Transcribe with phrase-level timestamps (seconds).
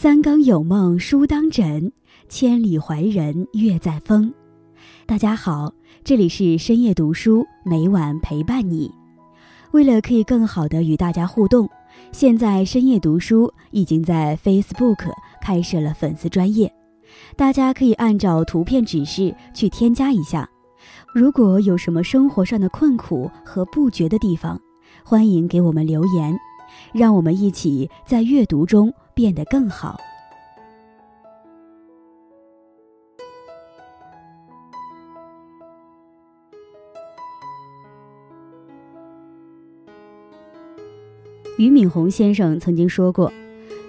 [0.00, 1.92] 三更有梦书当枕，
[2.26, 4.32] 千里怀人月在风。
[5.04, 5.70] 大家好，
[6.02, 8.90] 这里是深夜读书，每晚陪伴你。
[9.72, 11.68] 为了可以更好的与大家互动，
[12.12, 15.12] 现在深夜读书已经在 Facebook
[15.42, 16.72] 开设了粉丝专业，
[17.36, 20.48] 大家可以按照图片指示去添加一下。
[21.14, 24.58] 如果有什么生活上的困苦和不觉的地方，
[25.04, 26.34] 欢迎给我们留言，
[26.90, 28.90] 让我们一起在阅读中。
[29.20, 30.00] 变得更好。
[41.58, 43.30] 俞敏洪先生曾经说过：“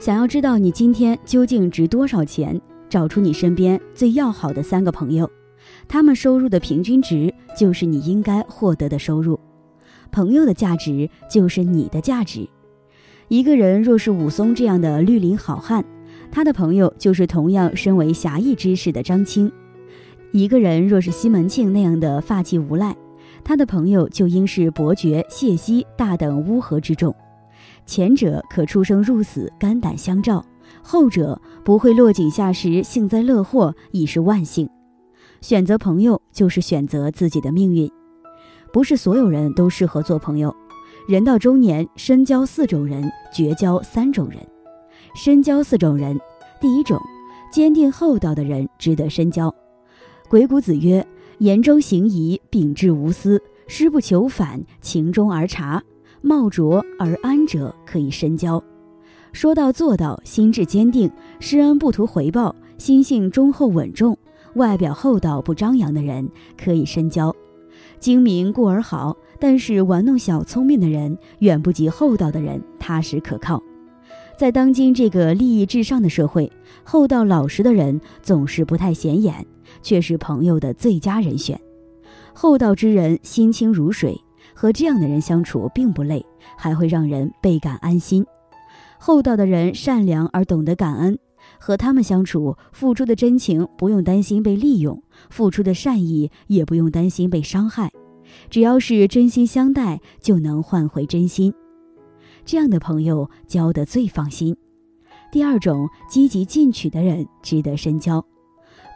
[0.00, 5.30] 想要知道你今天究竟值多少钱，找出你身边最要好的三个朋友，
[5.86, 9.38] 他们收入的平均值就是你应该获得的收入。
[10.10, 12.48] 朋友的价值就是你的价值。”
[13.28, 15.84] 一个人若是武松这样的绿林好汉，
[16.30, 19.50] 他的朋友就是同样身为侠义之士的张青；
[20.32, 22.96] 一个人若是西门庆那样的发迹无赖，
[23.44, 27.14] 他的朋友就应是伯爵谢希大等乌合之众。
[27.84, 30.42] 前者可出生入死，肝胆相照；
[30.82, 34.66] 后者不会落井下石，幸灾乐祸，已是万幸。
[35.42, 37.90] 选择朋友就是选择自己的命运，
[38.72, 40.54] 不是所有人都适合做朋友。
[41.08, 44.36] 人到中年，深交四种人，绝交三种人。
[45.14, 46.20] 深交四种人，
[46.60, 47.00] 第一种，
[47.50, 49.52] 坚定厚道的人值得深交。
[50.28, 51.02] 鬼谷子曰
[51.40, 55.82] ：“言中行仪，秉志无私，师不求反，情中而察，
[56.20, 58.62] 貌拙而安者，可以深交。
[59.32, 64.14] 说到做到，心智坚定，施恩不图回报，心性忠厚稳重，
[64.56, 66.28] 外表厚道不张扬的人，
[66.62, 67.34] 可以深交。
[67.98, 73.62] 精明故而好。”但是玩弄小聪明的人远不及厚道的人踏实可靠。
[74.36, 76.50] 在当今这个利益至上的社会，
[76.84, 79.44] 厚道老实的人总是不太显眼，
[79.82, 81.60] 却是朋友的最佳人选。
[82.32, 84.16] 厚道之人心清如水，
[84.54, 86.24] 和这样的人相处并不累，
[86.56, 88.24] 还会让人倍感安心。
[88.98, 91.18] 厚道的人善良而懂得感恩，
[91.58, 97.90] 和他们相处，付出的真情不用担心被利用，付出的善意也不用担心被伤害。
[98.50, 101.52] 只要是真心相待，就能换回真心。
[102.44, 104.56] 这样的朋友交得最放心。
[105.30, 108.24] 第二种，积极进取的人值得深交。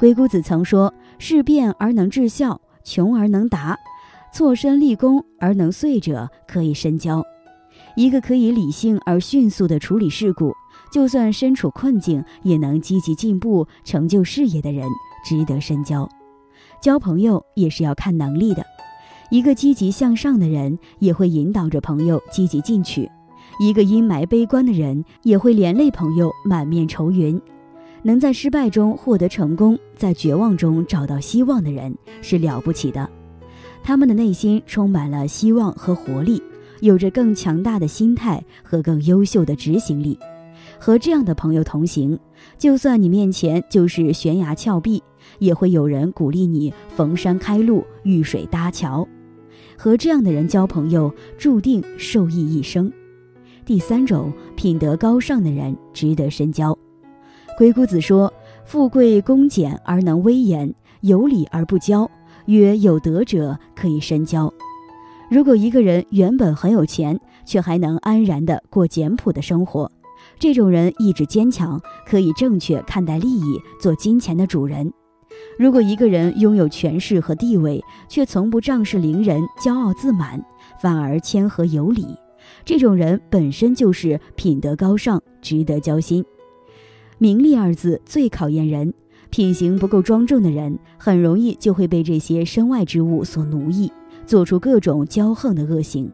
[0.00, 3.78] 鬼谷子曾说：“事变而能治效，穷而能达，
[4.32, 7.22] 错身立功而能遂者，可以深交。”
[7.94, 10.54] 一个可以理性而迅速地处理事故，
[10.90, 14.88] 就算身处困境也能积极进步、成就事业的人，
[15.24, 16.08] 值得深交。
[16.80, 18.64] 交朋友也是要看能力的。
[19.32, 23.08] 一个积极向上的人，也会引导着朋友积极进取；
[23.58, 27.40] 一个阴霾悲观的人，也会连累朋友满面愁云。
[28.02, 33.08] 能在失败中获得成功，在绝望中找到希望的人，是了不起的。
[33.82, 36.42] 他们的内心充满了希望和活力，
[36.80, 40.18] 有着更强大的心态和更优秀的执行力。
[40.78, 42.18] 和这样的朋友同行，
[42.58, 45.02] 就算你面前就是悬崖峭壁，
[45.38, 49.08] 也会有人鼓励你逢山开路，遇水搭桥。
[49.82, 52.88] 和这样的人交朋友，注定受益一生。
[53.64, 56.78] 第三种，品德高尚的人值得深交。
[57.58, 58.32] 鬼谷子说
[58.64, 62.08] ：“富贵恭俭而能威严，有礼而不骄，
[62.46, 64.54] 曰有德者可以深交。”
[65.28, 69.90] 如果一个人原本很有钱，却还能安然地过简朴的生活，
[70.38, 74.92] 这种人意志坚强，可以正确看待利益，做金钱的主人。
[75.58, 80.42] 如果一个人拥有权势和地位，却从不仗势凌人、骄傲自满，
[80.80, 82.06] 反而谦和有礼，
[82.64, 86.24] 这种人本身就是品德高尚，值得交心。
[87.18, 88.92] 名利二字最考验人，
[89.30, 93.92] 品行不够庄重的人，很容易就会被这些身外之物所奴役，
[94.26, 96.10] 做出各种骄横的恶行。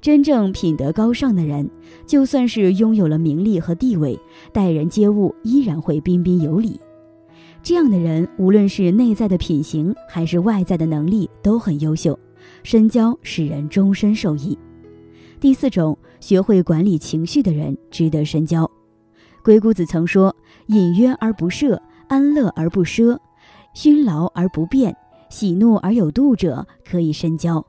[0.00, 1.70] 真正品德高尚的人，
[2.06, 4.18] 就算是拥有了名利和地位，
[4.52, 6.80] 待人接物依然会彬彬有礼。
[7.66, 12.16] 这样的人，无论是内在的品行，还是外在的能力，都很优秀。
[12.62, 14.56] 深交使人终身受益。
[15.40, 18.70] 第四种，学会管理情绪的人值得深交。
[19.42, 20.32] 鬼谷子曾说
[20.68, 23.18] ：“隐约而不涉，安乐而不奢，
[23.74, 24.96] 熏劳而不变，
[25.28, 27.66] 喜怒而有度者，可以深交。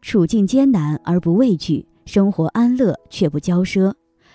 [0.00, 3.92] 处境艰难而不畏惧，生活安乐却不骄奢，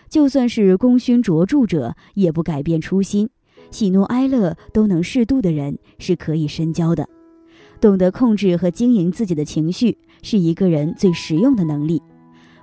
[0.09, 3.29] 就算是功勋卓著者，也不改变初心。”
[3.71, 7.07] 喜怒哀乐都能适度的人是可以深交的，
[7.81, 12.01] 懂得控制和经营自己的情绪是一个人最实用的能力。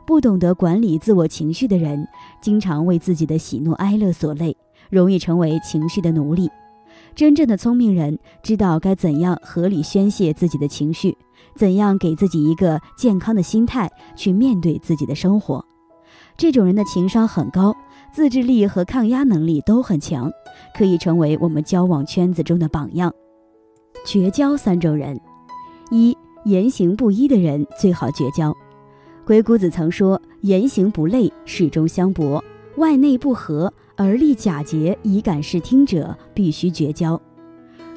[0.04, 2.06] 不懂得管理自我情绪的人，
[2.40, 4.56] 经常为自己的喜怒哀乐所累，
[4.90, 6.50] 容易成为情绪的奴隶。
[7.14, 11.16] 真正的聪明人知道该怎样合理宣泄自己的情绪，
[11.54, 15.64] 怎样给自己一个健康的心态去面对自己的生活。
[16.36, 17.74] 这种人的情商很高，
[18.12, 20.30] 自制力和抗压能力都很强，
[20.76, 23.12] 可以成为我们交往圈子中的榜样。
[24.04, 25.18] 绝交三种人：
[25.90, 28.54] 一、言行不一的人最好绝交。
[29.24, 32.42] 鬼谷子曾说：“言行不类，始终相悖；
[32.76, 37.20] 外内不和。”而立假节以感视听者，必须绝交。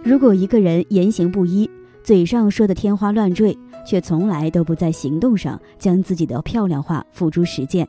[0.03, 1.67] 如果一个人言行不一，
[2.03, 3.57] 嘴上说的天花乱坠，
[3.87, 7.87] 却从来都不在行动上将自己的漂亮话付诸实践，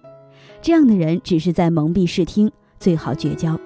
[0.61, 3.59] 这样的人只是在蒙蔽视听，最好绝交。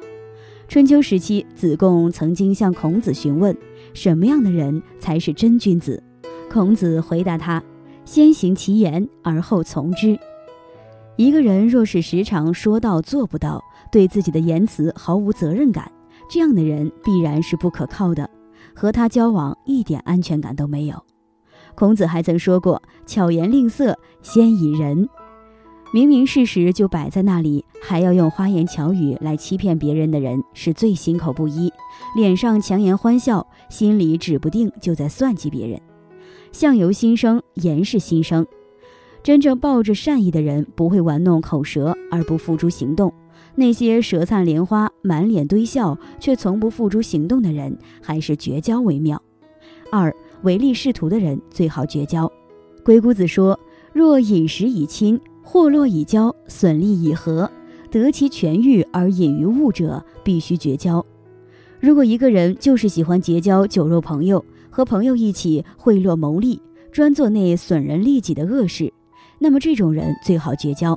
[0.69, 3.57] 春秋时期，子贡曾经向孔子询问：
[3.93, 6.03] 什么样的人才是真君子？
[6.49, 7.63] 孔子回答他：
[8.05, 10.19] 先行其言，而后从之。
[11.17, 13.61] 一个人若是时常说到做不到，
[13.91, 15.91] 对自己的言辞毫无责任感，
[16.31, 18.31] 这样的人必然是不可靠的，
[18.75, 21.03] 和他交往一点安全感都没有。
[21.75, 25.09] 孔子还曾说过：“巧言令色，先以人。”
[25.93, 31.73] 明明事实就摆在那里，还要用花言巧语来欺骗别人的人，是最心口不一，
[32.15, 35.81] 脸上强颜欢笑，心里指不定就在算计别人。
[36.53, 38.47] 相由心生，言是心生。
[39.23, 43.11] 真正抱着善意的人，不会玩弄口舌而不付诸行动；
[43.57, 49.21] 那些舌灿莲花、满脸堆笑却从不付诸行动的人，还是绝交为妙。
[49.91, 52.31] 二、唯利是图的人最好绝交。
[52.85, 53.59] 鬼谷子说
[53.93, 55.21] ：“若饮食以亲，
[55.53, 57.51] 祸落以交，损利以和，
[57.91, 61.05] 得其痊愈而隐于物者，必须绝交。”
[61.81, 66.63] 如果一个人就是喜欢结交酒肉朋友，和朋友一起贿赂谋利，
[66.93, 68.93] 专做那损人利己的恶事。
[69.41, 70.97] 那么这种人最好绝交，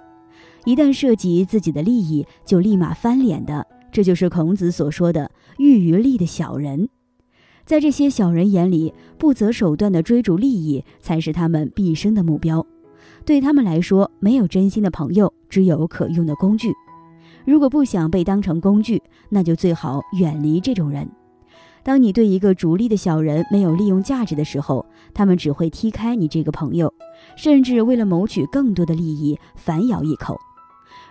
[0.66, 3.66] 一旦涉及自己的利益，就立马翻脸的。
[3.92, 6.90] 这就是孔子所说的“欲于利”的小人。
[7.66, 12.64] 在这些小人眼里，不择手段的追逐利益才是他们毕生的目标。
[13.26, 16.74] 对他们来说，没有真心的朋友，只有可用的工具。
[17.46, 21.10] 如果不想被当成工具，那就最好远离这种人。
[21.84, 26.94] 当你对一个逐利的小人没有利用价值的时候，他们只会踢开你这个朋友，
[27.36, 30.40] 甚至为了谋取更多的利益反咬一口。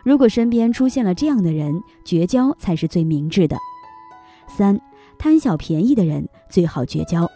[0.02, 3.56] 如果身边出现了这样的人，绝交才是最明智的。
[4.48, 4.80] 三，
[5.18, 7.30] 贪小便宜的人最好绝交。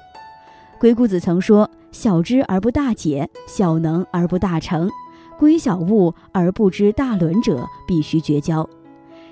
[0.81, 4.91] 鬼谷子曾说：“小知而不大解，小能而不大成，
[5.39, 8.69] 归小物而不知大伦者，必须绝交。”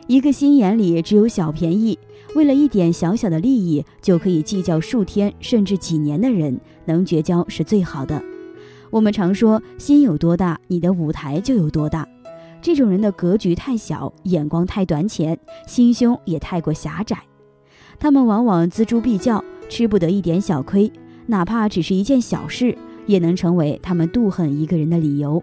[0.08, 1.98] 一个心眼里只有小便宜。
[2.34, 8.20] 为了一点小小的利益就可以计较数天甚至几年的人，能绝交是最好的。
[8.90, 12.08] 我们常说，心有多大，你的舞台就有多大。
[12.62, 17.18] 这种人的格局太小，眼光太短浅，心胸也太过狭窄。
[17.98, 20.90] 他们往往锱铢必较，吃不得一点小亏，
[21.26, 22.76] 哪怕只是一件小事，
[23.06, 25.42] 也能成为他们妒恨一个人的理由。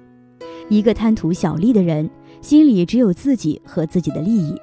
[0.69, 4.55] 一个贪图小利的人，心里只有自己和自己的利益。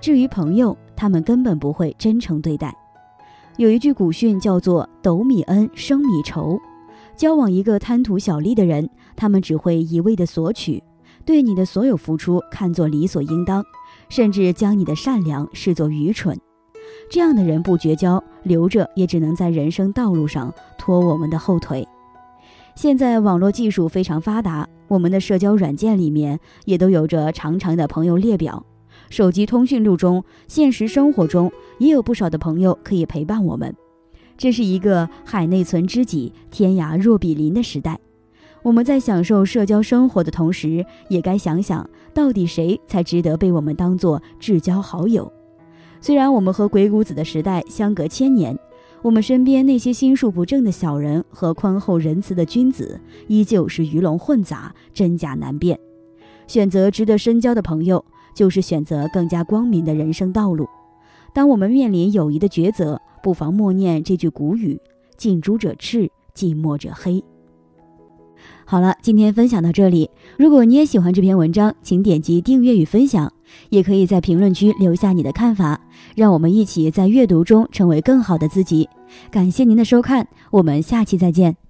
[0.00, 2.74] 至于朋友，他们根本不会真诚对待。
[3.56, 6.58] 有一句古训叫做“斗米恩，升米仇”。
[7.16, 10.82] 交往一个贪图小利的人，他们只会一味的索取，
[11.24, 13.64] 对你的所有付出看作理所应当，
[14.08, 16.36] 甚至将你的善良视作愚蠢。
[17.10, 21.86] 这样的人不绝交，留着也只能在人生道路上拖我们的后腿。
[22.74, 28.64] 现在网络技术非常发达，我们的社交软件里面也都有着长长的朋友列表。
[29.10, 33.72] 手机通讯录中，现实生活中也有不少的朋友可以陪伴我们。
[34.36, 38.00] 这是一个海内存知己，天涯若比邻的时代。
[38.62, 45.30] 我们在享受社交生活的同时，也该想想到底谁才值得被我们当做至交好友。
[46.04, 48.54] 虽然我们和鬼谷子的时代相隔千年，
[49.00, 55.80] 我们身边那些心术不正的小人和宽厚仁慈的君子，依旧是鱼龙混杂，真假难辨。
[56.46, 58.04] 选择值得深交的朋友。
[58.34, 60.68] 就是选择更加光明的人生道路。
[61.32, 64.78] 当我们面临友谊的抉择，不妨默念这句古语
[65.16, 67.22] ：“近朱者赤，近墨者黑。”
[68.64, 70.10] 好了，今天分享到这里。
[70.36, 73.32] 如果你也喜欢这篇文章，请点击订阅与分享，
[73.68, 75.80] 也可以在评论区留下你的看法，
[76.14, 78.88] 让我们一起在阅读中成为更好的自己。
[79.30, 81.63] 感谢您的收看，我们下期再见。